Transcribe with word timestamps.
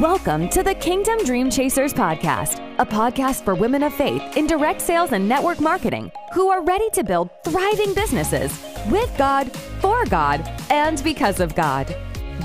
Welcome 0.00 0.50
to 0.50 0.62
the 0.62 0.74
Kingdom 0.74 1.24
Dream 1.24 1.48
Chasers 1.48 1.94
podcast, 1.94 2.60
a 2.78 2.84
podcast 2.84 3.46
for 3.46 3.54
women 3.54 3.82
of 3.82 3.94
faith 3.94 4.36
in 4.36 4.46
direct 4.46 4.82
sales 4.82 5.12
and 5.12 5.26
network 5.26 5.58
marketing 5.58 6.12
who 6.34 6.50
are 6.50 6.62
ready 6.62 6.90
to 6.90 7.02
build 7.02 7.30
thriving 7.44 7.94
businesses 7.94 8.62
with 8.90 9.10
God, 9.16 9.50
for 9.80 10.04
God, 10.04 10.46
and 10.68 11.02
because 11.02 11.40
of 11.40 11.54
God. 11.54 11.86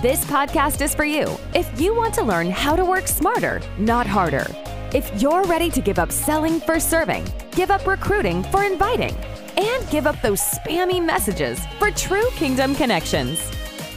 This 0.01 0.23
podcast 0.23 0.79
is 0.79 0.95
for 0.95 1.03
you 1.03 1.27
if 1.53 1.69
you 1.77 1.93
want 1.93 2.13
to 2.13 2.23
learn 2.23 2.49
how 2.49 2.73
to 2.73 2.85
work 2.85 3.05
smarter, 3.05 3.61
not 3.77 4.07
harder. 4.07 4.47
If 4.93 5.21
you're 5.21 5.43
ready 5.43 5.69
to 5.71 5.81
give 5.81 5.99
up 5.99 6.13
selling 6.13 6.61
for 6.61 6.79
serving, 6.79 7.25
give 7.51 7.69
up 7.69 7.85
recruiting 7.85 8.43
for 8.43 8.63
inviting, 8.63 9.13
and 9.57 9.89
give 9.89 10.07
up 10.07 10.21
those 10.21 10.39
spammy 10.39 11.03
messages 11.03 11.59
for 11.79 11.91
true 11.91 12.29
kingdom 12.35 12.73
connections. 12.75 13.41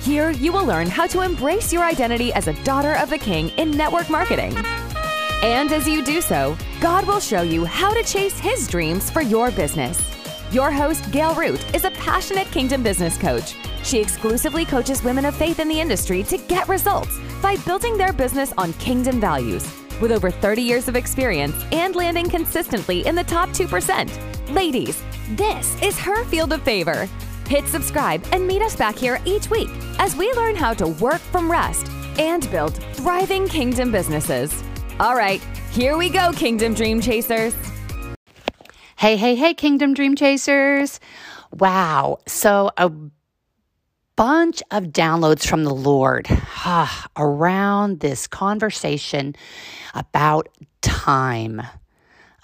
Here, 0.05 0.33
you 0.33 0.53
will 0.53 0.67
learn 0.67 0.89
how 0.89 1.07
to 1.07 1.23
embrace 1.23 1.73
your 1.73 1.83
identity 1.83 2.31
as 2.35 2.47
a 2.47 2.63
daughter 2.63 2.93
of 2.97 3.09
the 3.09 3.17
King 3.17 3.49
in 3.57 3.71
network 3.71 4.11
marketing. 4.11 4.55
And 5.43 5.73
as 5.73 5.89
you 5.89 6.05
do 6.05 6.21
so, 6.21 6.59
God 6.79 7.07
will 7.07 7.21
show 7.21 7.41
you 7.41 7.65
how 7.65 7.95
to 7.95 8.03
chase 8.03 8.39
His 8.39 8.69
dreams 8.69 9.09
for 9.09 9.23
your 9.23 9.51
business. 9.51 9.99
Your 10.53 10.71
host, 10.71 11.11
Gail 11.11 11.35
Root, 11.35 11.75
is 11.75 11.87
a 11.87 11.91
passionate 11.93 12.49
kingdom 12.49 12.83
business 12.83 13.17
coach. 13.17 13.55
She 13.83 13.99
exclusively 13.99 14.67
coaches 14.67 15.03
women 15.03 15.25
of 15.25 15.35
faith 15.37 15.59
in 15.59 15.69
the 15.69 15.81
industry 15.81 16.23
to 16.25 16.37
get 16.37 16.69
results 16.69 17.19
by 17.41 17.57
building 17.65 17.97
their 17.97 18.13
business 18.13 18.53
on 18.59 18.75
kingdom 18.75 19.23
values. 19.23 19.67
With 20.03 20.13
over 20.13 20.31
30 20.31 20.61
years 20.61 20.87
of 20.87 20.97
experience 20.97 21.57
and 21.73 21.97
landing 21.97 22.29
consistently 22.29 23.07
in 23.07 23.15
the 23.15 23.25
top 23.25 23.49
2%. 23.51 24.53
Ladies, 24.55 25.03
this 25.31 25.81
is 25.83 25.99
her 25.99 26.27
field 26.27 26.53
of 26.53 26.61
favor. 26.61 27.09
Hit 27.49 27.67
subscribe 27.67 28.25
and 28.33 28.47
meet 28.47 28.63
us 28.63 28.77
back 28.77 28.97
here 28.97 29.21
each 29.25 29.51
week 29.51 29.69
as 29.99 30.17
we 30.17 30.33
learn 30.33 30.57
how 30.57 30.75
to 30.75 30.89
work 30.89 31.21
from 31.21 31.51
rest 31.51 31.89
and 32.19 32.51
build 32.51 32.75
thriving 32.95 33.49
kingdom 33.49 33.93
businesses. 33.93 34.63
All 35.01 35.17
right, 35.17 35.43
here 35.71 35.97
we 35.97 36.09
go, 36.09 36.33
Kingdom 36.33 36.75
Dream 36.75 37.01
Chasers. 37.01 37.55
Hey, 38.97 39.17
hey, 39.17 39.35
hey, 39.35 39.55
Kingdom 39.55 39.93
Dream 39.93 40.15
Chasers. 40.15 41.01
Wow. 41.53 42.21
So, 42.27 42.71
a 42.77 42.91
bunch 44.17 44.63
of 44.71 44.85
downloads 44.85 45.47
from 45.47 45.65
the 45.65 45.75
Lord 45.75 46.29
around 47.17 48.01
this 48.01 48.27
conversation 48.27 49.35
about 49.95 50.49
time. 50.81 51.61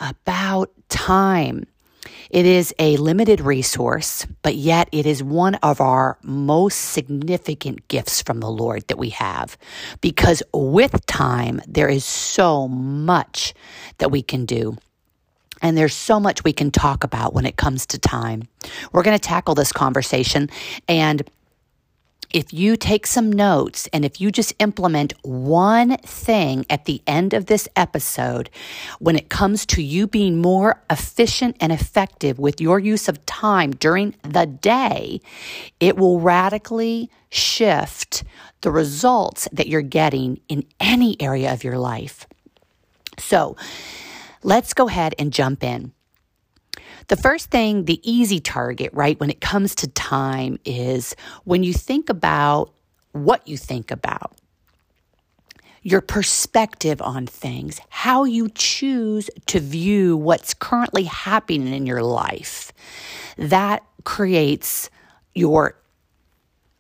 About 0.01 0.71
time. 0.89 1.65
It 2.31 2.47
is 2.47 2.73
a 2.79 2.97
limited 2.97 3.41
resource, 3.41 4.27
but 4.43 4.55
yet 4.55 4.89
it 4.93 5.05
is 5.05 5.23
one 5.23 5.57
of 5.57 5.81
our 5.81 6.17
most 6.23 6.77
significant 6.77 7.89
gifts 7.89 8.23
from 8.23 8.39
the 8.39 8.51
Lord 8.51 8.87
that 8.87 8.99
we 8.99 9.11
have. 9.11 9.59
Because 10.01 10.43
with 10.55 11.05
time, 11.07 11.61
there 11.67 11.89
is 11.89 12.05
so 12.05 12.69
much 12.69 13.53
that 13.99 14.11
we 14.11 14.23
can 14.23 14.45
do. 14.45 14.77
And 15.61 15.77
there's 15.77 15.95
so 15.95 16.21
much 16.21 16.45
we 16.45 16.53
can 16.53 16.71
talk 16.71 17.05
about 17.05 17.35
when 17.35 17.47
it 17.47 17.57
comes 17.57 17.85
to 17.87 17.99
time. 17.99 18.45
We're 18.93 19.03
going 19.03 19.19
to 19.19 19.23
tackle 19.23 19.55
this 19.55 19.73
conversation 19.73 20.49
and 20.89 21.23
if 22.33 22.53
you 22.53 22.77
take 22.77 23.07
some 23.07 23.31
notes 23.31 23.89
and 23.93 24.05
if 24.05 24.21
you 24.21 24.31
just 24.31 24.55
implement 24.59 25.15
one 25.23 25.97
thing 25.99 26.65
at 26.71 26.85
the 26.85 27.03
end 27.07 27.35
of 27.35 27.47
this 27.47 27.69
episode, 27.77 28.51
when 28.99 29.17
it 29.17 29.29
comes 29.29 29.67
to 29.67 29.83
you 29.83 30.07
being 30.07 30.41
more 30.41 30.83
efficient 30.89 31.57
and 31.61 31.73
effective 31.73 32.39
with 32.39 32.61
your 32.61 32.79
use 32.79 33.09
of 33.09 33.25
time 33.27 33.73
during 33.73 34.15
the 34.23 34.47
day, 34.47 35.21
it 35.81 35.97
will 35.97 36.21
radically 36.21 37.11
shift 37.31 38.25
the 38.61 38.71
results 38.71 39.49
that 39.53 39.67
you're 39.67 39.83
getting 39.83 40.41
in 40.49 40.65
any 40.79 41.21
area 41.21 41.53
of 41.53 41.65
your 41.65 41.79
life. 41.79 42.27
So 43.19 43.57
let's 44.43 44.75
go 44.75 44.89
ahead 44.89 45.15
and 45.19 45.33
jump 45.33 45.65
in. 45.65 45.93
The 47.11 47.17
first 47.17 47.51
thing, 47.51 47.87
the 47.87 48.01
easy 48.09 48.39
target, 48.39 48.91
right, 48.93 49.19
when 49.19 49.31
it 49.31 49.41
comes 49.41 49.75
to 49.75 49.89
time 49.89 50.61
is 50.65 51.17
when 51.43 51.65
you 51.65 51.73
think 51.73 52.09
about 52.09 52.73
what 53.11 53.49
you 53.49 53.57
think 53.57 53.91
about, 53.91 54.37
your 55.83 56.03
perspective 56.03 57.03
on 57.03 57.27
things, 57.27 57.81
how 57.89 58.23
you 58.23 58.49
choose 58.55 59.29
to 59.47 59.59
view 59.59 60.17
what's 60.17 60.55
currently 60.55 61.03
happening 61.03 61.75
in 61.75 61.85
your 61.85 62.05
life. 62.05 62.71
That 63.37 63.83
creates 64.05 64.89
your 65.35 65.75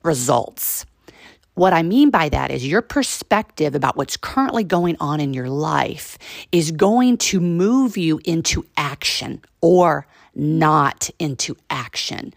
results. 0.04 0.86
What 1.54 1.72
I 1.72 1.82
mean 1.82 2.10
by 2.10 2.28
that 2.28 2.52
is 2.52 2.64
your 2.64 2.82
perspective 2.82 3.74
about 3.74 3.96
what's 3.96 4.16
currently 4.16 4.62
going 4.62 4.96
on 5.00 5.18
in 5.18 5.34
your 5.34 5.50
life 5.50 6.18
is 6.52 6.70
going 6.70 7.18
to 7.18 7.40
move 7.40 7.96
you 7.96 8.20
into 8.24 8.64
action 8.76 9.42
or 9.60 10.06
not 10.34 11.10
into 11.18 11.56
action. 11.68 12.32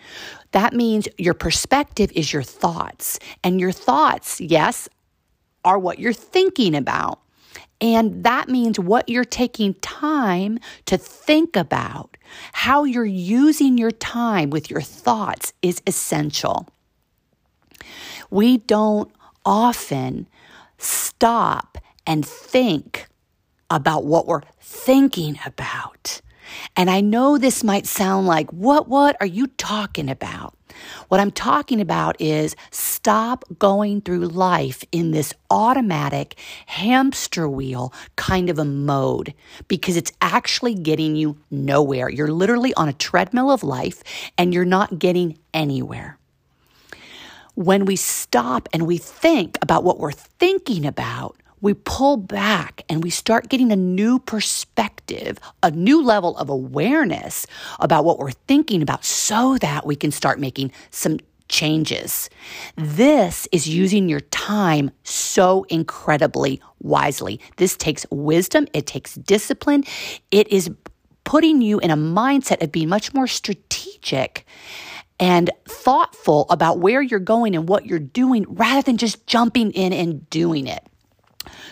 That 0.52 0.74
means 0.74 1.08
your 1.18 1.34
perspective 1.34 2.12
is 2.14 2.34
your 2.34 2.44
thoughts, 2.44 3.20
and 3.44 3.60
your 3.60 3.72
thoughts, 3.72 4.42
yes, 4.42 4.90
are 5.66 5.80
what 5.80 6.00
you're 6.00 6.14
thinking 6.14 6.76
about. 6.76 7.20
And 7.80 8.24
that 8.24 8.48
means 8.48 8.80
what 8.80 9.10
you're 9.10 9.26
taking 9.26 9.74
time 9.76 10.60
to 10.86 10.98
think 10.98 11.56
about. 11.56 12.16
How 12.54 12.86
you're 12.86 13.06
using 13.06 13.78
your 13.78 13.92
time 13.92 14.50
with 14.50 14.70
your 14.70 14.82
thoughts 14.82 15.54
is 15.62 15.82
essential. 15.86 16.68
We 18.30 18.58
don't 18.58 19.12
often 19.46 20.28
stop 20.78 21.78
and 22.08 22.26
think 22.26 23.08
about 23.70 24.06
what 24.06 24.28
we're 24.28 24.44
thinking 24.60 25.40
about. 25.46 26.22
And 26.76 26.90
I 26.90 27.02
know 27.02 27.38
this 27.38 27.64
might 27.64 27.86
sound 27.86 28.28
like, 28.28 28.50
what, 28.52 28.88
what 28.88 29.16
are 29.20 29.28
you 29.28 29.48
talking 29.48 30.10
about? 30.10 30.56
What 31.08 31.20
I'm 31.20 31.32
talking 31.32 31.80
about 31.80 32.20
is 32.20 32.56
stop 32.72 33.46
going 33.60 34.02
through 34.02 34.28
life 34.28 34.84
in 34.92 35.12
this 35.12 35.34
automatic 35.50 36.36
hamster 36.66 37.48
wheel 37.48 37.94
kind 38.16 38.50
of 38.50 38.58
a 38.60 38.66
mode 38.66 39.34
because 39.68 39.98
it's 39.98 40.12
actually 40.22 40.74
getting 40.74 41.16
you 41.16 41.38
nowhere. 41.52 42.10
You're 42.10 42.32
literally 42.32 42.74
on 42.74 42.90
a 42.90 42.94
treadmill 42.94 43.52
of 43.52 43.64
life 43.64 44.04
and 44.38 44.54
you're 44.54 44.66
not 44.66 45.00
getting 45.00 45.38
anywhere. 45.54 46.18
When 47.56 47.86
we 47.86 47.96
stop 47.96 48.68
and 48.74 48.88
we 48.88 48.98
think 48.98 49.60
about 49.62 49.84
what 49.84 50.00
we're 50.00 50.12
thinking 50.12 50.88
about, 50.88 51.38
we 51.64 51.74
pull 51.74 52.18
back 52.18 52.84
and 52.90 53.02
we 53.02 53.10
start 53.10 53.48
getting 53.48 53.72
a 53.72 53.76
new 53.76 54.20
perspective, 54.20 55.40
a 55.64 55.72
new 55.72 56.04
level 56.04 56.38
of 56.38 56.50
awareness 56.50 57.48
about 57.80 58.04
what 58.04 58.20
we're 58.20 58.32
thinking 58.32 58.82
about 58.82 59.06
so 59.06 59.58
that 59.60 59.86
we 59.86 59.96
can 59.96 60.12
start 60.12 60.42
making 60.42 60.74
some 60.92 61.18
changes. 61.48 62.30
This 62.76 63.48
is 63.54 63.68
using 63.68 64.10
your 64.10 64.20
time 64.20 64.92
so 65.04 65.66
incredibly 65.70 66.62
wisely. 66.82 67.40
This 67.56 67.78
takes 67.78 68.06
wisdom, 68.12 68.68
it 68.74 68.86
takes 68.86 69.16
discipline, 69.16 69.86
it 70.32 70.50
is 70.50 70.70
putting 71.24 71.62
you 71.62 71.80
in 71.80 71.92
a 71.92 71.96
mindset 71.98 72.62
of 72.62 72.74
being 72.74 72.90
much 72.90 73.14
more 73.14 73.28
strategic 73.28 74.46
and 75.18 75.50
thoughtful 75.66 76.46
about 76.50 76.80
where 76.80 77.02
you're 77.02 77.20
going 77.20 77.56
and 77.56 77.70
what 77.70 77.86
you're 77.86 78.00
doing 78.00 78.46
rather 78.50 78.82
than 78.82 78.98
just 78.98 79.26
jumping 79.28 79.72
in 79.72 79.94
and 79.94 80.30
doing 80.30 80.68
it. 80.68 80.86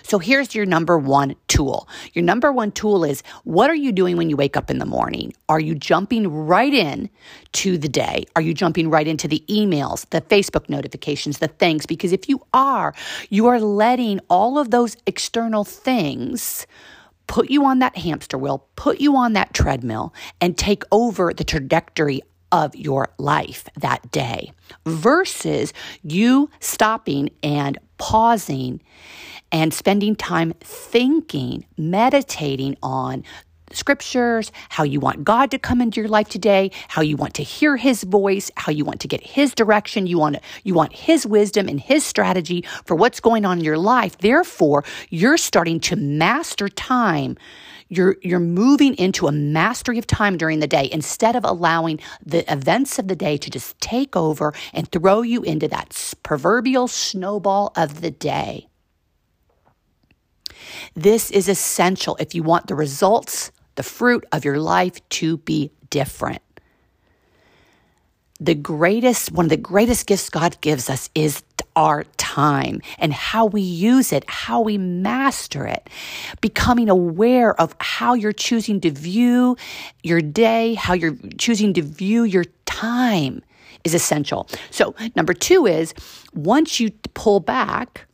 So 0.03 0.19
here's 0.19 0.55
your 0.55 0.65
number 0.65 0.97
one 0.97 1.35
tool. 1.47 1.87
Your 2.13 2.23
number 2.23 2.51
one 2.51 2.71
tool 2.71 3.03
is 3.03 3.23
what 3.43 3.69
are 3.69 3.75
you 3.75 3.91
doing 3.91 4.17
when 4.17 4.29
you 4.29 4.37
wake 4.37 4.57
up 4.57 4.69
in 4.69 4.79
the 4.79 4.85
morning? 4.85 5.33
Are 5.49 5.59
you 5.59 5.75
jumping 5.75 6.27
right 6.27 6.73
in 6.73 7.09
to 7.53 7.77
the 7.77 7.89
day? 7.89 8.25
Are 8.35 8.41
you 8.41 8.53
jumping 8.53 8.89
right 8.89 9.07
into 9.07 9.27
the 9.27 9.43
emails, 9.47 10.09
the 10.09 10.21
Facebook 10.21 10.69
notifications, 10.69 11.39
the 11.39 11.47
things? 11.47 11.85
Because 11.85 12.11
if 12.11 12.27
you 12.29 12.41
are, 12.53 12.93
you 13.29 13.47
are 13.47 13.59
letting 13.59 14.19
all 14.29 14.57
of 14.57 14.71
those 14.71 14.97
external 15.05 15.63
things 15.63 16.65
put 17.27 17.49
you 17.49 17.65
on 17.65 17.79
that 17.79 17.95
hamster 17.97 18.37
wheel, 18.37 18.67
put 18.75 18.99
you 18.99 19.15
on 19.15 19.33
that 19.33 19.53
treadmill, 19.53 20.13
and 20.41 20.57
take 20.57 20.83
over 20.91 21.33
the 21.33 21.45
trajectory 21.45 22.21
of 22.51 22.75
your 22.75 23.13
life 23.17 23.67
that 23.77 24.11
day 24.11 24.51
versus 24.85 25.71
you 26.03 26.49
stopping 26.59 27.29
and 27.41 27.77
pausing 27.97 28.81
and 29.51 29.73
spending 29.73 30.15
time 30.15 30.53
thinking, 30.61 31.65
meditating 31.77 32.77
on 32.81 33.23
scriptures, 33.73 34.51
how 34.69 34.83
you 34.83 34.99
want 34.99 35.23
God 35.23 35.51
to 35.51 35.59
come 35.59 35.81
into 35.81 36.01
your 36.01 36.09
life 36.09 36.29
today, 36.29 36.71
how 36.87 37.01
you 37.01 37.15
want 37.15 37.33
to 37.35 37.43
hear 37.43 37.77
his 37.77 38.03
voice, 38.03 38.51
how 38.55 38.71
you 38.71 38.85
want 38.85 39.01
to 39.01 39.07
get 39.07 39.25
his 39.25 39.53
direction, 39.53 40.07
you 40.07 40.17
want 40.17 40.37
you 40.63 40.73
want 40.73 40.93
his 40.93 41.25
wisdom 41.25 41.67
and 41.67 41.79
his 41.79 42.03
strategy 42.03 42.65
for 42.85 42.95
what's 42.95 43.19
going 43.19 43.45
on 43.45 43.59
in 43.59 43.63
your 43.63 43.77
life. 43.77 44.17
Therefore, 44.17 44.83
you're 45.09 45.37
starting 45.37 45.79
to 45.81 45.95
master 45.95 46.69
time. 46.69 47.37
You're 47.89 48.15
you're 48.21 48.39
moving 48.39 48.95
into 48.95 49.27
a 49.27 49.31
mastery 49.31 49.97
of 49.97 50.07
time 50.07 50.37
during 50.37 50.59
the 50.59 50.67
day 50.67 50.89
instead 50.91 51.35
of 51.35 51.43
allowing 51.43 51.99
the 52.25 52.49
events 52.51 52.99
of 52.99 53.07
the 53.07 53.15
day 53.15 53.37
to 53.37 53.49
just 53.49 53.79
take 53.81 54.15
over 54.15 54.53
and 54.73 54.89
throw 54.91 55.21
you 55.21 55.43
into 55.43 55.67
that 55.67 56.13
proverbial 56.23 56.87
snowball 56.87 57.73
of 57.75 58.01
the 58.01 58.11
day. 58.11 58.67
This 60.95 61.31
is 61.31 61.47
essential 61.47 62.17
if 62.19 62.35
you 62.35 62.43
want 62.43 62.67
the 62.67 62.75
results, 62.75 63.51
the 63.75 63.83
fruit 63.83 64.25
of 64.31 64.45
your 64.45 64.59
life 64.59 65.07
to 65.09 65.37
be 65.37 65.71
different. 65.89 66.41
The 68.39 68.55
greatest, 68.55 69.31
one 69.31 69.45
of 69.45 69.49
the 69.49 69.57
greatest 69.57 70.07
gifts 70.07 70.29
God 70.29 70.59
gives 70.61 70.89
us 70.89 71.09
is 71.13 71.43
our 71.75 72.03
time 72.17 72.81
and 72.97 73.13
how 73.13 73.45
we 73.45 73.61
use 73.61 74.11
it, 74.11 74.23
how 74.27 74.61
we 74.61 74.77
master 74.77 75.65
it, 75.65 75.89
becoming 76.41 76.89
aware 76.89 77.59
of 77.59 77.75
how 77.79 78.13
you're 78.13 78.33
choosing 78.33 78.81
to 78.81 78.91
view 78.91 79.57
your 80.03 80.21
day, 80.21 80.73
how 80.73 80.93
you're 80.93 81.15
choosing 81.37 81.73
to 81.73 81.81
view 81.81 82.23
your 82.23 82.45
time 82.65 83.41
is 83.83 83.93
essential. 83.93 84.47
So, 84.69 84.95
number 85.15 85.33
two 85.33 85.65
is 85.65 85.93
once 86.33 86.79
you 86.79 86.91
pull 87.13 87.39
back, 87.39 88.07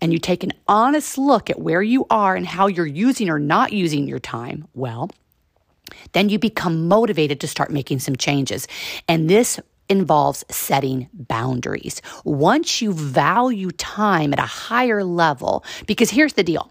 and 0.00 0.12
you 0.12 0.18
take 0.18 0.44
an 0.44 0.52
honest 0.66 1.18
look 1.18 1.50
at 1.50 1.60
where 1.60 1.82
you 1.82 2.06
are 2.10 2.36
and 2.36 2.46
how 2.46 2.66
you're 2.66 2.86
using 2.86 3.28
or 3.28 3.38
not 3.38 3.72
using 3.72 4.06
your 4.06 4.18
time 4.18 4.66
well, 4.74 5.10
then 6.12 6.28
you 6.28 6.38
become 6.38 6.88
motivated 6.88 7.40
to 7.40 7.48
start 7.48 7.70
making 7.70 7.98
some 7.98 8.16
changes. 8.16 8.68
And 9.08 9.28
this 9.28 9.58
involves 9.88 10.44
setting 10.50 11.08
boundaries. 11.12 12.02
Once 12.24 12.82
you 12.82 12.92
value 12.92 13.70
time 13.72 14.32
at 14.32 14.38
a 14.38 14.42
higher 14.42 15.02
level, 15.02 15.64
because 15.86 16.10
here's 16.10 16.34
the 16.34 16.44
deal. 16.44 16.70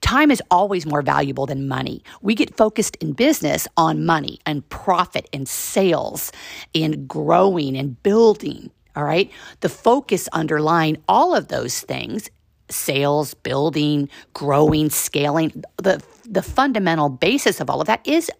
Time 0.00 0.30
is 0.30 0.42
always 0.50 0.84
more 0.84 1.02
valuable 1.02 1.46
than 1.46 1.68
money. 1.68 2.02
We 2.22 2.34
get 2.34 2.56
focused 2.56 2.96
in 2.96 3.12
business 3.12 3.68
on 3.76 4.04
money 4.04 4.40
and 4.44 4.68
profit 4.68 5.28
and 5.32 5.48
sales 5.48 6.32
and 6.74 7.06
growing 7.06 7.76
and 7.76 8.02
building. 8.02 8.70
All 8.96 9.04
right. 9.04 9.30
The 9.60 9.68
focus 9.68 10.28
underlying 10.32 10.98
all 11.08 11.34
of 11.34 11.48
those 11.48 11.80
things 11.80 12.30
sales, 12.72 13.34
building, 13.34 14.08
growing, 14.34 14.90
scaling, 14.90 15.64
the, 15.76 16.02
the 16.24 16.42
fundamental 16.42 17.08
basis 17.08 17.60
of 17.60 17.70
all 17.70 17.80
of 17.80 17.86
that 17.86 18.06
is 18.06 18.30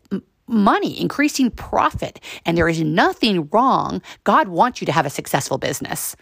money, 0.47 1.01
increasing 1.01 1.51
profit. 1.51 2.21
And 2.45 2.57
there 2.57 2.69
is 2.69 2.81
nothing 2.81 3.49
wrong. 3.51 4.03
God 4.25 4.49
wants 4.49 4.81
you 4.81 4.87
to 4.87 4.93
have 4.93 5.07
a 5.07 5.11
successful 5.11 5.59
business. 5.59 6.17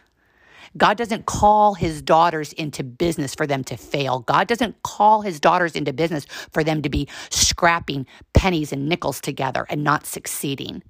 God 0.77 0.97
doesn't 0.97 1.27
call 1.27 1.75
his 1.75 2.01
daughters 2.01 2.53
into 2.53 2.85
business 2.85 3.35
for 3.35 3.47
them 3.47 3.65
to 3.65 3.77
fail. 3.77 4.21
God 4.21 4.47
doesn't 4.47 4.83
call 4.85 5.23
his 5.23 5.41
daughters 5.41 5.75
into 5.75 5.93
business 5.93 6.27
for 6.53 6.63
them 6.63 6.81
to 6.83 6.89
be 6.89 7.09
scrapping 7.31 8.07
pennies 8.35 8.73
and 8.73 8.89
nickels 8.89 9.21
together 9.21 9.67
and 9.69 9.83
not 9.83 10.07
succeeding 10.07 10.83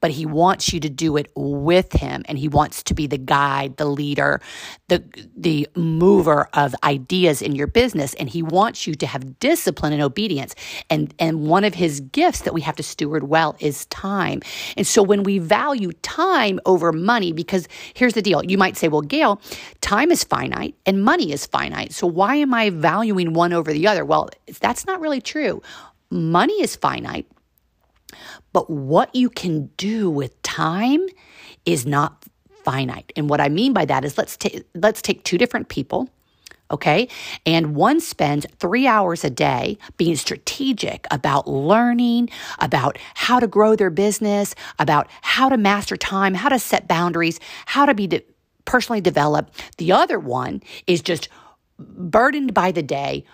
but 0.00 0.10
he 0.10 0.26
wants 0.26 0.72
you 0.72 0.80
to 0.80 0.88
do 0.88 1.16
it 1.16 1.30
with 1.34 1.92
him 1.92 2.22
and 2.26 2.38
he 2.38 2.48
wants 2.48 2.82
to 2.84 2.94
be 2.94 3.06
the 3.06 3.18
guide, 3.18 3.76
the 3.76 3.84
leader, 3.84 4.40
the 4.88 5.02
the 5.36 5.68
mover 5.74 6.48
of 6.54 6.74
ideas 6.84 7.42
in 7.42 7.54
your 7.54 7.66
business 7.66 8.14
and 8.14 8.28
he 8.28 8.42
wants 8.42 8.86
you 8.86 8.94
to 8.94 9.06
have 9.06 9.38
discipline 9.40 9.92
and 9.92 10.02
obedience. 10.02 10.54
And 10.88 11.14
and 11.18 11.46
one 11.46 11.64
of 11.64 11.74
his 11.74 12.00
gifts 12.00 12.42
that 12.42 12.54
we 12.54 12.60
have 12.62 12.76
to 12.76 12.82
steward 12.82 13.24
well 13.24 13.56
is 13.60 13.86
time. 13.86 14.42
And 14.76 14.86
so 14.86 15.02
when 15.02 15.22
we 15.22 15.38
value 15.38 15.92
time 16.02 16.60
over 16.66 16.92
money 16.92 17.32
because 17.32 17.68
here's 17.94 18.14
the 18.14 18.22
deal. 18.22 18.44
You 18.44 18.58
might 18.58 18.76
say, 18.76 18.88
"Well, 18.88 19.02
Gail, 19.02 19.40
time 19.80 20.10
is 20.10 20.24
finite 20.24 20.74
and 20.86 21.02
money 21.02 21.32
is 21.32 21.46
finite. 21.46 21.92
So 21.92 22.06
why 22.06 22.36
am 22.36 22.54
I 22.54 22.70
valuing 22.70 23.32
one 23.32 23.52
over 23.52 23.72
the 23.72 23.86
other?" 23.86 24.04
Well, 24.04 24.30
that's 24.60 24.86
not 24.86 25.00
really 25.00 25.20
true. 25.20 25.62
Money 26.10 26.60
is 26.60 26.74
finite 26.74 27.26
but 28.52 28.68
what 28.70 29.14
you 29.14 29.30
can 29.30 29.66
do 29.76 30.10
with 30.10 30.40
time 30.42 31.06
is 31.64 31.86
not 31.86 32.24
finite. 32.64 33.12
And 33.16 33.28
what 33.28 33.40
I 33.40 33.48
mean 33.48 33.72
by 33.72 33.84
that 33.86 34.04
is 34.04 34.18
let's 34.18 34.36
take 34.36 34.64
let's 34.74 35.02
take 35.02 35.24
two 35.24 35.38
different 35.38 35.68
people, 35.68 36.08
okay? 36.70 37.08
And 37.46 37.74
one 37.74 38.00
spends 38.00 38.46
3 38.58 38.86
hours 38.86 39.24
a 39.24 39.30
day 39.30 39.78
being 39.96 40.16
strategic 40.16 41.06
about 41.10 41.48
learning, 41.48 42.28
about 42.58 42.98
how 43.14 43.40
to 43.40 43.46
grow 43.46 43.76
their 43.76 43.90
business, 43.90 44.54
about 44.78 45.08
how 45.22 45.48
to 45.48 45.56
master 45.56 45.96
time, 45.96 46.34
how 46.34 46.48
to 46.50 46.58
set 46.58 46.86
boundaries, 46.86 47.40
how 47.66 47.86
to 47.86 47.94
be 47.94 48.06
de- 48.06 48.24
personally 48.64 49.00
developed. 49.00 49.76
The 49.78 49.92
other 49.92 50.18
one 50.18 50.62
is 50.86 51.00
just 51.02 51.28
burdened 51.78 52.52
by 52.52 52.72
the 52.72 52.82
day, 52.82 53.24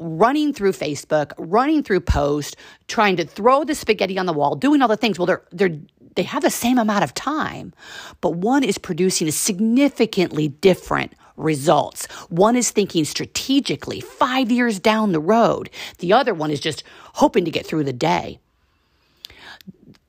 running 0.00 0.52
through 0.52 0.72
Facebook, 0.72 1.32
running 1.38 1.82
through 1.82 2.00
post, 2.00 2.56
trying 2.88 3.16
to 3.16 3.24
throw 3.24 3.62
the 3.64 3.74
spaghetti 3.74 4.18
on 4.18 4.26
the 4.26 4.32
wall, 4.32 4.56
doing 4.56 4.82
all 4.82 4.88
the 4.88 4.96
things. 4.96 5.18
Well, 5.18 5.26
they're 5.26 5.42
they're 5.52 5.78
they 6.16 6.24
have 6.24 6.42
the 6.42 6.50
same 6.50 6.78
amount 6.78 7.04
of 7.04 7.14
time, 7.14 7.72
but 8.20 8.34
one 8.34 8.64
is 8.64 8.78
producing 8.78 9.28
a 9.28 9.32
significantly 9.32 10.48
different 10.48 11.12
results. 11.36 12.06
One 12.28 12.56
is 12.56 12.70
thinking 12.70 13.04
strategically 13.04 14.00
5 14.00 14.50
years 14.50 14.80
down 14.80 15.12
the 15.12 15.20
road. 15.20 15.70
The 15.98 16.12
other 16.12 16.34
one 16.34 16.50
is 16.50 16.60
just 16.60 16.82
hoping 17.14 17.44
to 17.44 17.50
get 17.50 17.64
through 17.64 17.84
the 17.84 17.92
day. 17.92 18.40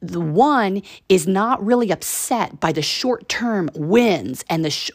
The 0.02 0.20
one 0.20 0.82
is 1.08 1.28
not 1.28 1.64
really 1.64 1.92
upset 1.92 2.60
by 2.60 2.72
the 2.72 2.82
short-term 2.82 3.70
wins 3.76 4.44
and 4.50 4.66
the 4.66 4.72
sh- 4.72 4.92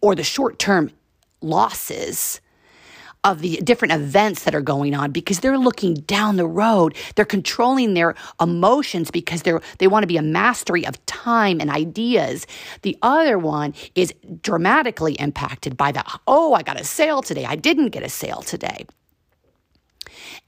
or 0.00 0.14
the 0.14 0.24
short-term 0.24 0.90
losses 1.42 2.40
of 3.32 3.40
the 3.40 3.56
different 3.58 3.92
events 3.92 4.44
that 4.44 4.54
are 4.54 4.60
going 4.60 4.94
on 4.94 5.10
because 5.12 5.40
they're 5.40 5.58
looking 5.58 5.94
down 5.94 6.36
the 6.36 6.46
road. 6.46 6.96
They're 7.14 7.24
controlling 7.24 7.94
their 7.94 8.14
emotions 8.40 9.10
because 9.10 9.42
they're 9.42 9.60
they 9.78 9.88
want 9.88 10.02
to 10.02 10.06
be 10.06 10.16
a 10.16 10.22
mastery 10.22 10.86
of 10.86 11.04
time 11.06 11.60
and 11.60 11.70
ideas. 11.70 12.46
The 12.82 12.96
other 13.02 13.38
one 13.38 13.74
is 13.94 14.14
dramatically 14.42 15.14
impacted 15.14 15.76
by 15.76 15.92
the 15.92 16.04
oh, 16.26 16.54
I 16.54 16.62
got 16.62 16.80
a 16.80 16.84
sale 16.84 17.22
today. 17.22 17.44
I 17.44 17.56
didn't 17.56 17.90
get 17.90 18.02
a 18.02 18.08
sale 18.08 18.42
today. 18.42 18.86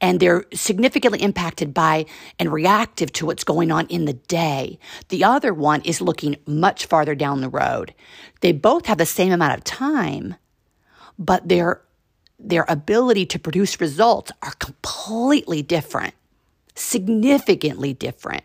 And 0.01 0.19
they're 0.19 0.45
significantly 0.53 1.21
impacted 1.21 1.73
by 1.73 2.05
and 2.39 2.51
reactive 2.51 3.13
to 3.13 3.25
what's 3.27 3.43
going 3.43 3.71
on 3.71 3.87
in 3.87 4.05
the 4.05 4.13
day. 4.13 4.79
The 5.09 5.23
other 5.23 5.53
one 5.53 5.81
is 5.83 6.01
looking 6.01 6.37
much 6.47 6.87
farther 6.87 7.15
down 7.15 7.41
the 7.41 7.49
road. 7.49 7.93
They 8.41 8.51
both 8.51 8.87
have 8.87 8.97
the 8.97 9.05
same 9.05 9.31
amount 9.31 9.57
of 9.57 9.63
time, 9.63 10.35
but 11.19 11.47
they're 11.47 11.81
their 12.43 12.65
ability 12.67 13.25
to 13.27 13.39
produce 13.39 13.79
results 13.79 14.31
are 14.41 14.53
completely 14.53 15.61
different, 15.61 16.13
significantly 16.75 17.93
different. 17.93 18.43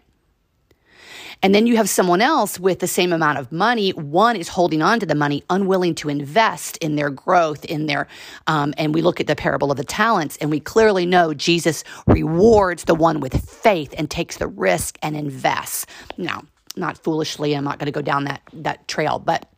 And 1.43 1.55
then 1.55 1.67
you 1.67 1.77
have 1.77 1.89
someone 1.89 2.23
else 2.23 2.59
with 2.59 2.79
the 2.79 2.87
same 2.87 3.13
amount 3.13 3.39
of 3.39 3.53
money. 3.53 3.91
One 3.91 4.37
is 4.37 4.49
holding 4.49 4.83
on 4.83 5.01
to 5.01 5.07
the 5.07 5.15
money, 5.15 5.45
unwilling 5.51 5.95
to 5.97 6.09
invest 6.09 6.79
in 6.79 6.97
their 6.97 7.11
growth, 7.11 7.65
in 7.67 7.87
their, 7.87 8.09
um, 8.47 8.73
and 8.79 8.95
we 8.95 9.03
look 9.03 9.21
at 9.21 9.27
the 9.27 9.37
parable 9.37 9.71
of 9.71 9.77
the 9.77 9.85
talents, 9.85 10.39
and 10.41 10.51
we 10.51 10.61
clearly 10.61 11.05
know 11.05 11.35
Jesus 11.35 11.85
rewards 12.07 12.85
the 12.85 12.95
one 12.95 13.21
with 13.21 13.49
faith 13.49 13.95
and 13.99 14.11
takes 14.11 14.39
the 14.39 14.47
risk 14.47 14.99
and 15.03 15.15
invests. 15.17 15.87
Now, 16.17 16.45
not 16.75 16.99
foolishly, 16.99 17.55
I'm 17.55 17.65
not 17.65 17.79
going 17.79 17.87
to 17.87 17.93
go 17.93 18.03
down 18.03 18.25
that 18.25 18.43
that 18.53 18.89
trail, 18.89 19.19
but 19.19 19.49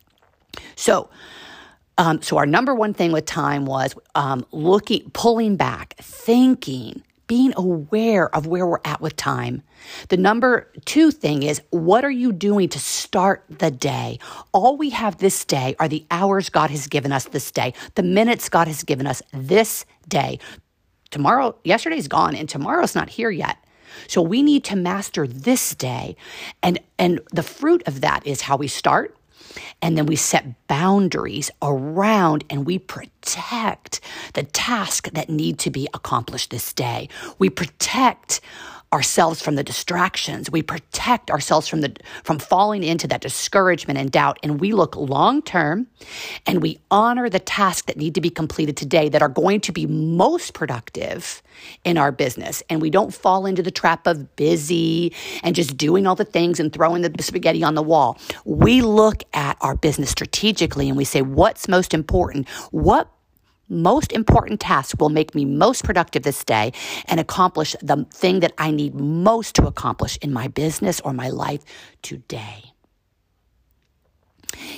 so 0.75 1.09
um, 1.99 2.23
so 2.23 2.37
our 2.37 2.47
number 2.47 2.73
one 2.73 2.95
thing 2.95 3.11
with 3.11 3.25
time 3.25 3.65
was 3.65 3.93
um, 4.15 4.45
looking, 4.53 5.11
pulling 5.11 5.57
back, 5.57 5.95
thinking, 5.99 7.03
being 7.27 7.53
aware 7.57 8.33
of 8.33 8.47
where 8.47 8.65
we're 8.65 8.79
at 8.85 9.01
with 9.01 9.17
time. 9.17 9.63
The 10.07 10.17
number 10.17 10.71
two 10.85 11.11
thing 11.11 11.43
is 11.43 11.61
what 11.71 12.05
are 12.05 12.11
you 12.11 12.31
doing 12.31 12.69
to 12.69 12.79
start 12.79 13.43
the 13.49 13.69
day? 13.69 14.17
All 14.53 14.77
we 14.77 14.91
have 14.91 15.17
this 15.17 15.45
day 15.45 15.75
are 15.77 15.89
the 15.89 16.05
hours 16.09 16.49
God 16.49 16.71
has 16.71 16.87
given 16.87 17.11
us 17.11 17.25
this 17.25 17.51
day, 17.51 17.73
the 17.95 18.03
minutes 18.03 18.49
God 18.49 18.67
has 18.69 18.83
given 18.83 19.05
us 19.05 19.21
this 19.33 19.85
day. 20.07 20.39
Tomorrow, 21.11 21.57
yesterday's 21.65 22.07
gone, 22.07 22.35
and 22.35 22.49
tomorrow's 22.49 22.95
not 22.95 23.09
here 23.09 23.31
yet. 23.31 23.57
So 24.07 24.21
we 24.21 24.41
need 24.43 24.63
to 24.65 24.77
master 24.77 25.27
this 25.27 25.75
day. 25.75 26.15
And 26.63 26.79
and 26.97 27.19
the 27.33 27.43
fruit 27.43 27.83
of 27.87 28.01
that 28.01 28.25
is 28.25 28.41
how 28.41 28.57
we 28.57 28.69
start, 28.69 29.17
and 29.81 29.97
then 29.97 30.05
we 30.05 30.15
set 30.15 30.67
boundaries 30.67 31.51
around 31.61 32.43
and 32.49 32.65
we 32.65 32.77
protect 32.77 34.01
the 34.33 34.43
tasks 34.43 35.09
that 35.13 35.29
need 35.29 35.59
to 35.59 35.69
be 35.69 35.87
accomplished 35.93 36.51
this 36.51 36.73
day. 36.73 37.09
We 37.37 37.49
protect 37.49 38.41
ourselves 38.91 39.41
from 39.41 39.55
the 39.55 39.63
distractions. 39.63 40.49
We 40.49 40.63
protect 40.63 41.29
ourselves 41.29 41.67
from 41.67 41.81
the 41.81 41.95
from 42.23 42.39
falling 42.39 42.83
into 42.83 43.07
that 43.07 43.21
discouragement 43.21 43.99
and 43.99 44.11
doubt 44.11 44.39
and 44.41 44.59
we 44.59 44.71
look 44.73 44.95
long 44.95 45.41
term 45.41 45.87
and 46.47 46.61
we 46.61 46.79
honor 46.89 47.29
the 47.29 47.39
tasks 47.39 47.85
that 47.87 47.97
need 47.97 48.15
to 48.15 48.21
be 48.21 48.31
completed 48.31 48.75
today 48.75 49.07
that 49.09 49.21
are 49.21 49.29
going 49.29 49.61
to 49.61 49.71
be 49.71 49.85
most 49.85 50.53
productive 50.53 51.43
in 51.83 51.97
our 51.97 52.11
business 52.11 52.63
and 52.69 52.81
we 52.81 52.89
don't 52.89 53.13
fall 53.13 53.45
into 53.45 53.61
the 53.61 53.71
trap 53.71 54.07
of 54.07 54.35
busy 54.35 55.13
and 55.43 55.55
just 55.55 55.77
doing 55.77 56.07
all 56.07 56.15
the 56.15 56.25
things 56.25 56.59
and 56.59 56.73
throwing 56.73 57.03
the 57.03 57.23
spaghetti 57.23 57.63
on 57.63 57.75
the 57.75 57.83
wall. 57.83 58.17
We 58.45 58.81
look 58.81 59.23
at 59.33 59.57
our 59.61 59.75
business 59.75 60.09
strategically 60.09 60.87
and 60.87 60.97
we 60.97 61.05
say 61.05 61.21
what's 61.21 61.67
most 61.67 61.93
important? 61.93 62.49
What 62.71 63.07
most 63.69 64.11
important 64.11 64.59
task 64.59 64.99
will 64.99 65.09
make 65.09 65.35
me 65.35 65.45
most 65.45 65.83
productive 65.83 66.23
this 66.23 66.43
day 66.43 66.73
and 67.05 67.19
accomplish 67.19 67.75
the 67.81 68.05
thing 68.11 68.39
that 68.41 68.53
I 68.57 68.71
need 68.71 68.95
most 68.95 69.55
to 69.55 69.67
accomplish 69.67 70.17
in 70.21 70.33
my 70.33 70.47
business 70.47 70.99
or 71.01 71.13
my 71.13 71.29
life 71.29 71.61
today. 72.01 72.73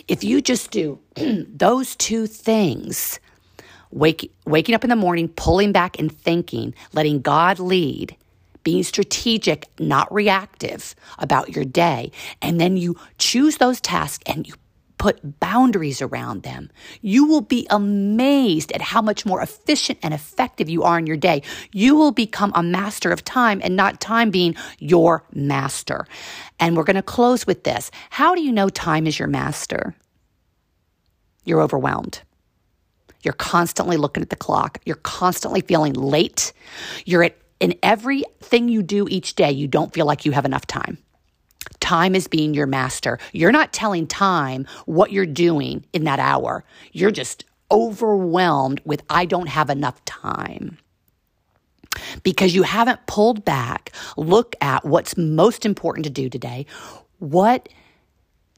If 0.07 0.24
you 0.24 0.41
just 0.41 0.71
do 0.71 1.00
those 1.15 1.95
two 1.95 2.27
things, 2.27 3.19
Wake, 3.91 4.31
waking 4.45 4.74
up 4.74 4.86
in 4.86 4.89
the 4.89 4.95
morning, 4.95 5.27
pulling 5.27 5.74
back 5.74 6.00
and 6.00 6.12
thinking, 6.12 6.74
letting 6.93 7.19
God 7.19 7.60
lead, 7.60 8.15
being 8.63 8.83
strategic, 8.83 9.67
not 9.79 10.12
reactive 10.13 10.95
about 11.19 11.53
your 11.55 11.65
day. 11.65 12.12
And 12.41 12.60
then 12.60 12.77
you 12.77 12.95
choose 13.17 13.57
those 13.57 13.81
tasks 13.81 14.24
and 14.25 14.48
you 14.48 14.53
put 15.01 15.39
boundaries 15.39 16.00
around 16.00 16.43
them. 16.43 16.70
You 17.01 17.25
will 17.25 17.41
be 17.41 17.65
amazed 17.72 18.72
at 18.72 18.84
how 18.84 19.01
much 19.01 19.25
more 19.25 19.41
efficient 19.41 19.98
and 20.03 20.13
effective 20.13 20.70
you 20.70 20.84
are 20.84 21.00
in 21.00 21.08
your 21.08 21.17
day. 21.17 21.41
You 21.72 21.96
will 21.96 22.12
become 22.12 22.51
a 22.53 22.62
master 22.62 23.10
of 23.10 23.25
time 23.25 23.62
and 23.63 23.75
not 23.75 24.00
time 24.00 24.29
being 24.29 24.55
your 24.77 25.24
master. 25.34 26.05
And 26.60 26.77
we're 26.77 26.84
going 26.84 26.98
to 26.98 27.01
close 27.01 27.48
with 27.48 27.63
this. 27.63 27.89
How 28.12 28.36
do 28.36 28.43
you 28.43 28.51
know 28.51 28.70
time 28.70 29.08
is 29.08 29.17
your 29.17 29.27
master? 29.27 29.96
You're 31.46 31.63
overwhelmed. 31.63 32.22
You're 33.24 33.34
constantly 33.34 33.98
looking 33.98 34.22
at 34.22 34.29
the 34.29 34.36
clock. 34.36 34.77
You're 34.86 34.98
constantly 34.98 35.62
feeling 35.62 35.93
late. 35.93 36.53
You're 37.05 37.24
at 37.24 37.38
in 37.60 37.74
everything 37.81 38.70
you 38.70 38.84
do 38.84 39.08
each 39.10 39.34
day, 39.34 39.51
you 39.51 39.67
don't 39.67 39.93
feel 39.93 40.05
like 40.05 40.25
you 40.25 40.31
have 40.31 40.46
enough 40.46 40.67
time. 40.67 40.98
Time 41.80 42.15
is 42.15 42.27
being 42.27 42.53
your 42.53 42.68
master. 42.68 43.20
You're 43.34 43.51
not 43.51 43.74
telling 43.74 44.08
time 44.08 44.65
what 44.86 45.12
you're 45.12 45.25
doing 45.25 45.86
in 45.94 46.03
that 46.06 46.20
hour. 46.20 46.63
You're 46.91 47.12
just 47.12 47.46
overwhelmed 47.72 48.82
with, 48.86 49.03
I 49.10 49.25
don't 49.25 49.48
have 49.48 49.70
enough 49.70 50.03
time. 50.06 50.77
Because 52.24 52.56
you 52.56 52.63
haven't 52.63 53.06
pulled 53.08 53.44
back, 53.44 53.91
look 54.15 54.56
at 54.62 54.86
what's 54.86 55.18
most 55.18 55.65
important 55.65 56.06
to 56.06 56.10
do 56.10 56.30
today. 56.30 56.65
What 57.20 57.70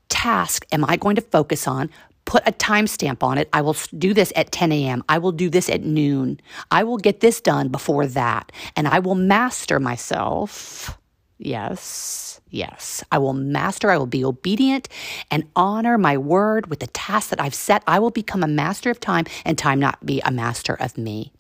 task 0.09 0.65
am 0.71 0.85
I 0.85 0.97
going 0.97 1.15
to 1.15 1.21
focus 1.21 1.67
on? 1.67 1.89
Put 2.25 2.47
a 2.47 2.51
timestamp 2.51 3.23
on 3.23 3.37
it. 3.37 3.49
I 3.51 3.61
will 3.61 3.75
do 3.97 4.13
this 4.13 4.31
at 4.35 4.51
10 4.51 4.71
a.m. 4.71 5.03
I 5.09 5.17
will 5.17 5.31
do 5.31 5.49
this 5.49 5.69
at 5.69 5.81
noon. 5.81 6.39
I 6.71 6.83
will 6.83 6.97
get 6.97 7.19
this 7.19 7.41
done 7.41 7.69
before 7.69 8.07
that. 8.07 8.51
And 8.75 8.87
I 8.87 8.99
will 8.99 9.15
master 9.15 9.79
myself. 9.79 10.97
Yes 11.43 12.33
Yes, 12.53 13.03
I 13.11 13.17
will 13.17 13.33
master, 13.33 13.89
I 13.89 13.97
will 13.97 14.05
be 14.05 14.23
obedient 14.23 14.87
and 15.31 15.49
honor 15.55 15.97
my 15.97 16.19
word 16.19 16.67
with 16.67 16.81
the 16.81 16.87
task 16.87 17.31
that 17.31 17.41
I've 17.41 17.55
set. 17.55 17.81
I 17.87 17.97
will 17.97 18.11
become 18.11 18.43
a 18.43 18.47
master 18.47 18.91
of 18.91 18.99
time 18.99 19.25
and 19.43 19.57
time 19.57 19.79
not 19.79 20.05
be 20.05 20.21
a 20.23 20.29
master 20.29 20.75
of 20.75 20.95
me. 20.95 21.31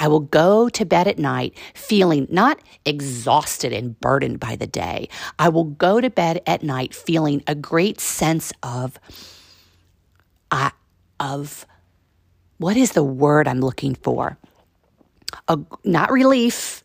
I 0.00 0.08
will 0.08 0.18
go 0.18 0.68
to 0.68 0.84
bed 0.84 1.06
at 1.06 1.20
night 1.20 1.56
feeling 1.74 2.26
not 2.28 2.58
exhausted 2.84 3.72
and 3.72 4.00
burdened 4.00 4.40
by 4.40 4.56
the 4.56 4.66
day. 4.66 5.08
I 5.38 5.48
will 5.48 5.62
go 5.62 6.00
to 6.00 6.10
bed 6.10 6.42
at 6.44 6.64
night 6.64 6.92
feeling 6.92 7.44
a 7.46 7.54
great 7.54 8.00
sense 8.00 8.52
of, 8.64 8.98
uh, 10.50 10.70
of 11.20 11.66
what 12.58 12.76
is 12.76 12.92
the 12.92 13.04
word 13.04 13.46
I'm 13.46 13.60
looking 13.60 13.94
for? 13.94 14.38
A, 15.46 15.56
not 15.84 16.10
relief, 16.10 16.82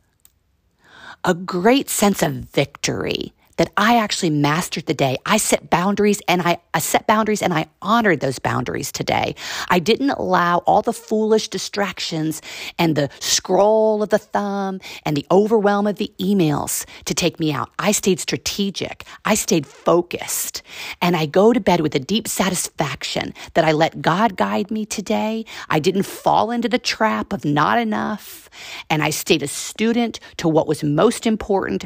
a 1.23 1.33
great 1.33 1.89
sense 1.89 2.23
of 2.23 2.33
victory 2.33 3.33
that 3.61 3.71
I 3.77 3.97
actually 3.97 4.31
mastered 4.31 4.87
the 4.87 4.95
day. 4.95 5.17
I 5.23 5.37
set 5.37 5.69
boundaries 5.69 6.19
and 6.27 6.41
I, 6.41 6.57
I, 6.73 6.79
set 6.79 7.05
boundaries 7.05 7.43
and 7.43 7.53
I 7.53 7.67
honored 7.79 8.19
those 8.19 8.39
boundaries 8.39 8.91
today. 8.91 9.35
I 9.69 9.77
didn't 9.77 10.09
allow 10.09 10.63
all 10.65 10.81
the 10.81 10.93
foolish 10.93 11.47
distractions 11.47 12.41
and 12.79 12.95
the 12.95 13.11
scroll 13.19 14.01
of 14.01 14.09
the 14.09 14.17
thumb 14.17 14.79
and 15.05 15.15
the 15.15 15.27
overwhelm 15.29 15.85
of 15.85 15.97
the 15.97 16.11
emails 16.17 16.87
to 17.05 17.13
take 17.13 17.39
me 17.39 17.53
out. 17.53 17.69
I 17.77 17.91
stayed 17.91 18.19
strategic. 18.19 19.05
I 19.25 19.35
stayed 19.35 19.67
focused 19.67 20.63
and 20.99 21.15
I 21.15 21.27
go 21.27 21.53
to 21.53 21.59
bed 21.59 21.81
with 21.81 21.93
a 21.93 21.99
deep 21.99 22.27
satisfaction 22.27 23.31
that 23.53 23.63
I 23.63 23.73
let 23.73 24.01
God 24.01 24.37
guide 24.37 24.71
me 24.71 24.87
today. 24.87 25.45
I 25.69 25.77
didn't 25.77 26.07
fall 26.07 26.49
into 26.49 26.67
the 26.67 26.79
trap 26.79 27.31
of 27.31 27.45
not 27.45 27.77
enough 27.77 28.49
and 28.89 29.03
I 29.03 29.11
stayed 29.11 29.43
a 29.43 29.47
student 29.47 30.19
to 30.37 30.47
what 30.47 30.67
was 30.67 30.83
most 30.83 31.27
important, 31.27 31.85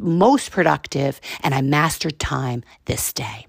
most 0.00 0.52
productive 0.52 1.01
and 1.42 1.54
I 1.54 1.60
mastered 1.60 2.18
time 2.18 2.62
this 2.86 3.12
day. 3.12 3.46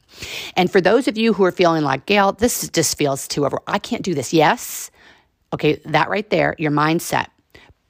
And 0.55 0.71
for 0.71 0.81
those 0.81 1.07
of 1.07 1.17
you 1.17 1.33
who 1.33 1.43
are 1.43 1.51
feeling 1.51 1.83
like, 1.83 2.05
Gail, 2.05 2.33
this 2.33 2.69
just 2.69 2.97
feels 2.97 3.27
too 3.27 3.45
over, 3.45 3.59
I 3.67 3.79
can't 3.79 4.03
do 4.03 4.13
this. 4.13 4.33
Yes. 4.33 4.91
Okay, 5.53 5.79
that 5.85 6.09
right 6.09 6.29
there, 6.29 6.55
your 6.57 6.71
mindset. 6.71 7.27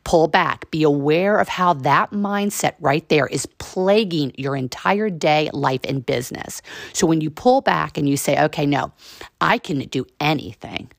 Pull 0.03 0.27
back. 0.27 0.69
Be 0.69 0.83
aware 0.83 1.37
of 1.39 1.47
how 1.47 1.73
that 1.75 2.11
mindset 2.11 2.73
right 2.81 3.07
there 3.07 3.25
is 3.25 3.45
plaguing 3.57 4.33
your 4.37 4.53
entire 4.55 5.09
day, 5.09 5.49
life, 5.53 5.79
and 5.87 6.05
business. 6.05 6.61
So 6.91 7.07
when 7.07 7.21
you 7.21 7.29
pull 7.29 7.61
back 7.61 7.97
and 7.97 8.09
you 8.09 8.17
say, 8.17 8.37
okay, 8.43 8.65
no, 8.65 8.91
I 9.39 9.57
can 9.59 9.79
do 9.79 10.05
anything. 10.19 10.91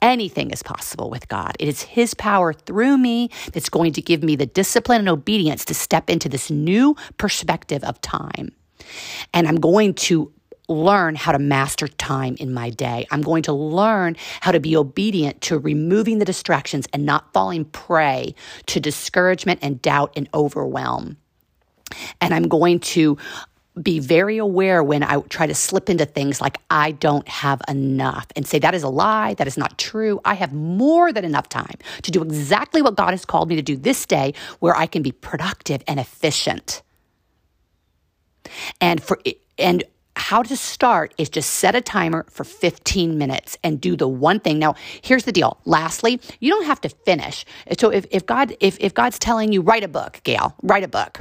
Anything 0.00 0.50
is 0.50 0.62
possible 0.62 1.10
with 1.10 1.28
God. 1.28 1.56
It 1.58 1.68
is 1.68 1.82
His 1.82 2.14
power 2.14 2.52
through 2.52 2.98
me 2.98 3.30
that's 3.52 3.68
going 3.68 3.92
to 3.94 4.02
give 4.02 4.22
me 4.22 4.36
the 4.36 4.46
discipline 4.46 5.00
and 5.00 5.08
obedience 5.08 5.64
to 5.66 5.74
step 5.74 6.08
into 6.08 6.28
this 6.28 6.50
new 6.50 6.96
perspective 7.16 7.82
of 7.84 8.00
time. 8.00 8.52
And 9.34 9.48
I'm 9.48 9.56
going 9.56 9.94
to 9.94 10.32
learn 10.68 11.14
how 11.14 11.32
to 11.32 11.38
master 11.38 11.88
time 11.88 12.36
in 12.38 12.52
my 12.52 12.70
day. 12.70 13.06
I'm 13.10 13.22
going 13.22 13.42
to 13.44 13.52
learn 13.52 14.16
how 14.40 14.52
to 14.52 14.60
be 14.60 14.76
obedient 14.76 15.40
to 15.42 15.58
removing 15.58 16.18
the 16.18 16.24
distractions 16.24 16.86
and 16.92 17.06
not 17.06 17.32
falling 17.32 17.64
prey 17.64 18.34
to 18.66 18.78
discouragement 18.78 19.60
and 19.62 19.80
doubt 19.80 20.12
and 20.14 20.28
overwhelm. 20.34 21.16
And 22.20 22.34
I'm 22.34 22.48
going 22.48 22.80
to 22.80 23.16
be 23.82 23.98
very 23.98 24.38
aware 24.38 24.82
when 24.82 25.02
I 25.02 25.20
try 25.28 25.46
to 25.46 25.54
slip 25.54 25.90
into 25.90 26.06
things 26.06 26.40
like 26.40 26.58
I 26.70 26.92
don't 26.92 27.28
have 27.28 27.62
enough 27.68 28.26
and 28.36 28.46
say 28.46 28.58
that 28.58 28.74
is 28.74 28.82
a 28.82 28.88
lie, 28.88 29.34
that 29.34 29.46
is 29.46 29.56
not 29.56 29.78
true. 29.78 30.20
I 30.24 30.34
have 30.34 30.52
more 30.52 31.12
than 31.12 31.24
enough 31.24 31.48
time 31.48 31.76
to 32.02 32.10
do 32.10 32.22
exactly 32.22 32.82
what 32.82 32.96
God 32.96 33.10
has 33.10 33.24
called 33.24 33.48
me 33.48 33.56
to 33.56 33.62
do 33.62 33.76
this 33.76 34.06
day 34.06 34.34
where 34.60 34.76
I 34.76 34.86
can 34.86 35.02
be 35.02 35.12
productive 35.12 35.82
and 35.86 36.00
efficient. 36.00 36.82
And 38.80 39.02
for 39.02 39.20
and 39.58 39.84
how 40.16 40.42
to 40.42 40.56
start 40.56 41.14
is 41.16 41.28
just 41.28 41.50
set 41.50 41.74
a 41.76 41.80
timer 41.80 42.26
for 42.28 42.44
15 42.44 43.18
minutes 43.18 43.56
and 43.62 43.80
do 43.80 43.96
the 43.96 44.08
one 44.08 44.40
thing. 44.40 44.58
Now, 44.58 44.74
here's 45.00 45.24
the 45.24 45.32
deal. 45.32 45.58
Lastly, 45.64 46.20
you 46.40 46.50
don't 46.50 46.66
have 46.66 46.80
to 46.82 46.88
finish. 46.88 47.44
So 47.78 47.90
if, 47.90 48.04
if 48.10 48.26
God 48.26 48.56
if, 48.60 48.76
if 48.80 48.94
God's 48.94 49.18
telling 49.18 49.52
you 49.52 49.62
write 49.62 49.84
a 49.84 49.88
book, 49.88 50.20
Gail, 50.24 50.54
write 50.62 50.84
a 50.84 50.88
book. 50.88 51.20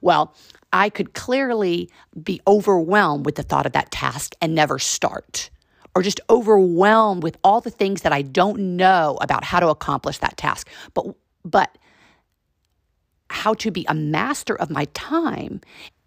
Well, 0.00 0.34
I 0.72 0.88
could 0.88 1.14
clearly 1.14 1.90
be 2.22 2.40
overwhelmed 2.46 3.26
with 3.26 3.34
the 3.34 3.42
thought 3.42 3.66
of 3.66 3.72
that 3.72 3.90
task 3.90 4.34
and 4.40 4.54
never 4.54 4.78
start, 4.78 5.50
or 5.94 6.02
just 6.02 6.20
overwhelmed 6.30 7.22
with 7.22 7.36
all 7.42 7.60
the 7.60 7.70
things 7.70 8.02
that 8.02 8.12
I 8.12 8.22
don't 8.22 8.76
know 8.76 9.18
about 9.20 9.44
how 9.44 9.60
to 9.60 9.68
accomplish 9.68 10.18
that 10.18 10.36
task. 10.36 10.68
But, 10.94 11.06
but, 11.44 11.76
how 13.30 13.54
to 13.54 13.70
be 13.70 13.86
a 13.88 13.94
master 13.94 14.54
of 14.54 14.70
my 14.70 14.84
time 14.86 15.60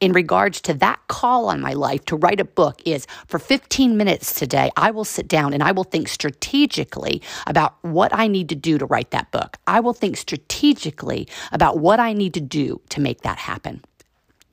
in 0.03 0.11
regards 0.11 0.59
to 0.59 0.73
that 0.73 0.99
call 1.07 1.47
on 1.47 1.61
my 1.61 1.71
life 1.71 2.03
to 2.05 2.17
write 2.17 2.41
a 2.41 2.45
book 2.45 2.81
is 2.85 3.07
for 3.27 3.39
15 3.39 3.95
minutes 3.95 4.33
today, 4.33 4.69
I 4.75 4.91
will 4.91 5.05
sit 5.05 5.29
down 5.29 5.53
and 5.53 5.63
I 5.63 5.71
will 5.71 5.85
think 5.85 6.09
strategically 6.09 7.21
about 7.47 7.75
what 7.81 8.13
I 8.13 8.27
need 8.27 8.49
to 8.49 8.55
do 8.55 8.77
to 8.77 8.85
write 8.85 9.11
that 9.11 9.31
book. 9.31 9.57
I 9.65 9.79
will 9.79 9.93
think 9.93 10.17
strategically 10.17 11.29
about 11.53 11.79
what 11.79 12.01
I 12.01 12.11
need 12.11 12.33
to 12.33 12.41
do 12.41 12.81
to 12.89 12.99
make 12.99 13.21
that 13.21 13.37
happen 13.37 13.81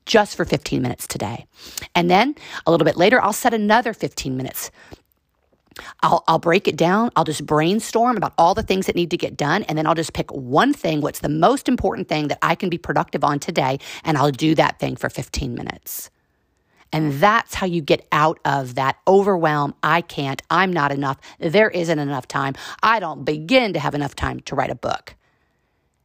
just 0.07 0.37
for 0.37 0.45
15 0.45 0.81
minutes 0.81 1.09
today. 1.09 1.47
And 1.97 2.09
then 2.09 2.37
a 2.65 2.71
little 2.71 2.85
bit 2.85 2.97
later, 2.97 3.21
I'll 3.21 3.33
set 3.33 3.53
another 3.53 3.93
15 3.93 4.37
minutes. 4.37 4.71
I'll, 6.03 6.25
I'll 6.29 6.39
break 6.39 6.69
it 6.69 6.77
down. 6.77 7.11
I'll 7.17 7.25
just 7.25 7.47
brainstorm 7.47 8.17
about 8.17 8.35
all 8.39 8.55
the 8.55 8.63
things 8.63 8.87
that 8.87 8.97
need 8.97 9.11
to 9.11 9.17
get 9.17 9.37
done. 9.37 9.63
And 9.65 9.79
then 9.79 9.87
I'll 9.87 9.95
just 9.95 10.13
pick 10.13 10.31
one 10.33 10.73
thing, 10.73 11.01
what's 11.01 11.21
the 11.21 11.29
most 11.29 11.69
important 11.69 12.09
thing 12.09 12.29
that 12.29 12.39
I 12.43 12.55
can 12.55 12.69
be 12.71 12.79
productive 12.79 13.25
on 13.25 13.39
today. 13.39 13.79
And 14.05 14.17
I'll 14.17 14.31
do 14.31 14.55
that 14.57 14.79
thing 14.79 14.97
for 14.97 15.09
15 15.09 15.55
minutes. 15.55 16.11
And 16.93 17.15
that's 17.15 17.55
how 17.55 17.67
you 17.67 17.83
get 17.83 18.07
out 18.13 18.41
of 18.45 18.75
that 18.75 18.97
overwhelm. 19.07 19.75
I 19.83 20.01
can't. 20.01 20.43
I'm 20.51 20.73
not 20.73 20.93
enough. 20.93 21.19
There 21.39 21.71
isn't 21.71 21.99
enough 21.99 22.27
time. 22.27 22.55
I 22.83 22.99
don't 23.01 23.25
begin 23.25 23.73
to 23.75 23.81
have 23.81 23.95
enough 23.95 24.17
time 24.17 24.41
to 24.41 24.57
write 24.57 24.71
a 24.71 24.75
book. 24.75 25.15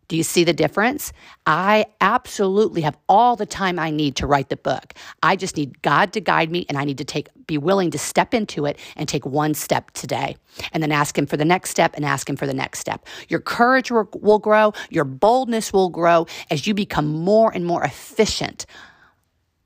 Do 0.07 0.15
you 0.15 0.23
see 0.23 0.43
the 0.43 0.53
difference? 0.53 1.11
I 1.45 1.85
absolutely 2.01 2.81
have 2.81 2.97
all 3.09 3.35
the 3.35 3.45
time 3.45 3.79
I 3.79 3.89
need 3.89 4.15
to 4.17 4.27
write 4.27 4.49
the 4.49 4.57
book. 4.57 4.93
I 5.23 5.35
just 5.35 5.57
need 5.57 5.81
God 5.81 6.13
to 6.13 6.21
guide 6.21 6.51
me 6.51 6.65
and 6.69 6.77
I 6.77 6.85
need 6.85 6.97
to 6.99 7.05
take 7.05 7.29
be 7.47 7.57
willing 7.57 7.91
to 7.91 7.97
step 7.97 8.33
into 8.33 8.65
it 8.65 8.79
and 8.95 9.07
take 9.07 9.25
one 9.25 9.53
step 9.53 9.91
today. 9.91 10.35
And 10.71 10.81
then 10.81 10.91
ask 10.91 11.17
him 11.17 11.25
for 11.25 11.37
the 11.37 11.45
next 11.45 11.69
step 11.69 11.93
and 11.95 12.05
ask 12.05 12.29
him 12.29 12.35
for 12.35 12.47
the 12.47 12.53
next 12.53 12.79
step. 12.79 13.05
Your 13.27 13.39
courage 13.39 13.91
will 13.91 14.39
grow, 14.39 14.73
your 14.89 15.03
boldness 15.05 15.73
will 15.73 15.89
grow 15.89 16.27
as 16.49 16.65
you 16.65 16.73
become 16.73 17.07
more 17.07 17.51
and 17.53 17.65
more 17.65 17.83
efficient 17.83 18.65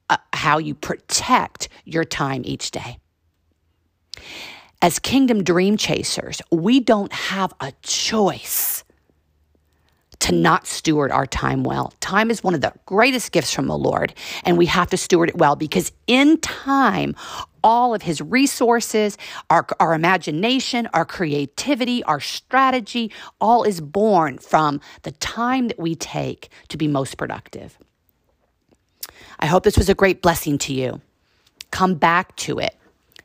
uh, 0.10 0.18
how 0.34 0.58
you 0.58 0.74
protect 0.74 1.70
your 1.86 2.04
time 2.04 2.42
each 2.46 2.72
day. 2.72 2.98
As 4.82 4.98
kingdom 4.98 5.44
dream 5.44 5.78
chasers, 5.78 6.42
we 6.52 6.80
don't 6.80 7.12
have 7.14 7.54
a 7.60 7.74
choice 7.82 8.79
to 10.20 10.34
not 10.34 10.68
steward 10.68 11.12
our 11.12 11.26
time 11.26 11.64
well. 11.64 11.94
Time 12.02 12.30
is 12.30 12.44
one 12.44 12.54
of 12.54 12.62
the 12.62 12.74
greatest 12.86 13.32
gifts 13.32 13.54
from 13.54 13.68
the 13.68 13.78
Lord, 13.78 14.14
and 14.44 14.58
we 14.58 14.66
have 14.66 14.90
to 14.90 14.98
steward 14.98 15.30
it 15.30 15.38
well 15.38 15.56
because 15.56 15.92
in 16.08 16.38
time, 16.40 17.16
all 17.64 17.94
of 17.94 18.02
his 18.02 18.22
resources, 18.22 19.18
our, 19.50 19.66
our 19.80 19.94
imagination, 19.94 20.88
our 20.94 21.06
creativity, 21.06 22.04
our 22.04 22.20
strategy, 22.20 23.12
all 23.42 23.64
is 23.64 23.82
born 23.82 24.38
from 24.38 24.82
the 25.04 25.12
time 25.12 25.68
that 25.68 25.80
we 25.80 25.96
take 25.96 26.50
to 26.70 26.78
be 26.78 26.88
most 26.88 27.18
productive. 27.18 27.78
I 29.40 29.46
hope 29.46 29.64
this 29.64 29.78
was 29.78 29.90
a 29.90 29.96
great 29.96 30.22
blessing 30.22 30.58
to 30.60 30.74
you. 30.74 31.02
Come 31.72 31.96
back 31.96 32.36
to 32.38 32.60
it. 32.60 32.76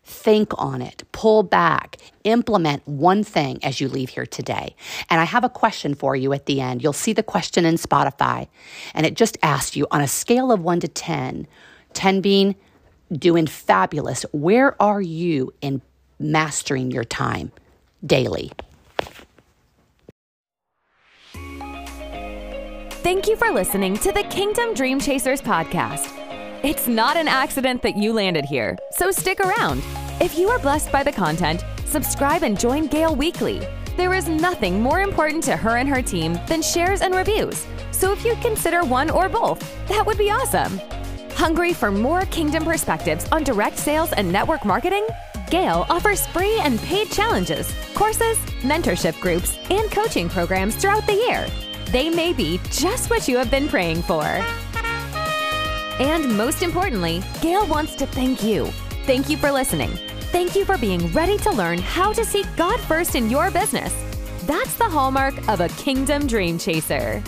Think 0.04 0.52
on 0.58 0.82
it, 0.82 1.02
pull 1.12 1.42
back, 1.42 1.96
implement 2.24 2.86
one 2.86 3.24
thing 3.24 3.58
as 3.64 3.80
you 3.80 3.88
leave 3.88 4.10
here 4.10 4.26
today. 4.26 4.76
And 5.08 5.20
I 5.20 5.24
have 5.24 5.44
a 5.44 5.48
question 5.48 5.94
for 5.94 6.14
you 6.14 6.32
at 6.32 6.46
the 6.46 6.60
end. 6.60 6.82
You'll 6.82 6.92
see 6.92 7.14
the 7.14 7.22
question 7.22 7.64
in 7.64 7.76
Spotify, 7.76 8.48
and 8.92 9.06
it 9.06 9.14
just 9.14 9.38
asks 9.42 9.76
you 9.76 9.86
on 9.90 10.02
a 10.02 10.08
scale 10.08 10.52
of 10.52 10.60
one 10.60 10.80
to 10.80 10.88
10, 10.88 11.46
10 11.94 12.20
being 12.20 12.54
doing 13.12 13.46
fabulous, 13.46 14.24
where 14.32 14.80
are 14.82 15.00
you 15.00 15.52
in 15.60 15.80
mastering 16.18 16.90
your 16.90 17.04
time 17.04 17.52
daily? 18.04 18.52
Thank 23.02 23.28
you 23.28 23.36
for 23.36 23.50
listening 23.50 23.98
to 23.98 24.12
the 24.12 24.22
Kingdom 24.24 24.74
Dream 24.74 24.98
Chasers 24.98 25.42
podcast. 25.42 26.23
It's 26.64 26.88
not 26.88 27.18
an 27.18 27.28
accident 27.28 27.82
that 27.82 27.94
you 27.94 28.14
landed 28.14 28.46
here, 28.46 28.78
so 28.90 29.10
stick 29.10 29.38
around. 29.40 29.82
If 30.18 30.38
you 30.38 30.48
are 30.48 30.58
blessed 30.58 30.90
by 30.90 31.02
the 31.02 31.12
content, 31.12 31.62
subscribe 31.84 32.42
and 32.42 32.58
join 32.58 32.86
Gail 32.86 33.14
weekly. 33.14 33.60
There 33.98 34.14
is 34.14 34.28
nothing 34.28 34.80
more 34.80 35.02
important 35.02 35.44
to 35.44 35.58
her 35.58 35.76
and 35.76 35.86
her 35.86 36.00
team 36.00 36.40
than 36.48 36.62
shares 36.62 37.02
and 37.02 37.14
reviews. 37.14 37.66
So 37.90 38.12
if 38.12 38.24
you'd 38.24 38.40
consider 38.40 38.82
one 38.82 39.10
or 39.10 39.28
both, 39.28 39.60
that 39.88 40.06
would 40.06 40.16
be 40.16 40.30
awesome. 40.30 40.80
Hungry 41.32 41.74
for 41.74 41.90
more 41.90 42.24
kingdom 42.24 42.64
perspectives 42.64 43.28
on 43.30 43.44
direct 43.44 43.76
sales 43.76 44.14
and 44.14 44.32
network 44.32 44.64
marketing? 44.64 45.06
Gail 45.50 45.84
offers 45.90 46.26
free 46.28 46.58
and 46.60 46.80
paid 46.80 47.10
challenges, 47.10 47.70
courses, 47.94 48.38
mentorship 48.62 49.20
groups, 49.20 49.58
and 49.68 49.90
coaching 49.90 50.30
programs 50.30 50.76
throughout 50.76 51.06
the 51.06 51.12
year. 51.12 51.46
They 51.90 52.08
may 52.08 52.32
be 52.32 52.58
just 52.70 53.10
what 53.10 53.28
you 53.28 53.36
have 53.36 53.50
been 53.50 53.68
praying 53.68 54.00
for. 54.04 54.42
And 56.00 56.36
most 56.36 56.62
importantly, 56.62 57.22
Gail 57.40 57.66
wants 57.66 57.94
to 57.96 58.06
thank 58.06 58.42
you. 58.42 58.66
Thank 59.06 59.28
you 59.28 59.36
for 59.36 59.52
listening. 59.52 59.90
Thank 60.32 60.56
you 60.56 60.64
for 60.64 60.76
being 60.76 61.12
ready 61.12 61.38
to 61.38 61.52
learn 61.52 61.78
how 61.78 62.12
to 62.12 62.24
seek 62.24 62.46
God 62.56 62.80
first 62.80 63.14
in 63.14 63.30
your 63.30 63.50
business. 63.50 63.94
That's 64.46 64.74
the 64.74 64.88
hallmark 64.88 65.36
of 65.48 65.60
a 65.60 65.68
kingdom 65.68 66.26
dream 66.26 66.58
chaser. 66.58 67.22